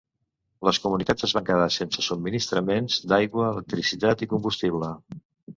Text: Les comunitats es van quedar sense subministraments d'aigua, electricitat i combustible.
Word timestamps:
Les 0.67 0.79
comunitats 0.85 1.27
es 1.27 1.35
van 1.37 1.45
quedar 1.49 1.67
sense 1.75 2.05
subministraments 2.07 2.97
d'aigua, 3.13 3.51
electricitat 3.53 4.25
i 4.29 4.33
combustible. 4.33 4.91